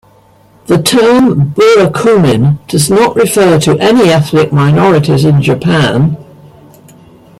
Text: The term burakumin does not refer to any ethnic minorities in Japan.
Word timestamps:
The 0.65 0.81
term 0.81 1.51
burakumin 1.51 2.57
does 2.67 2.89
not 2.89 3.15
refer 3.15 3.59
to 3.59 3.77
any 3.77 4.09
ethnic 4.09 4.51
minorities 4.51 5.23
in 5.25 5.43
Japan. 5.43 6.17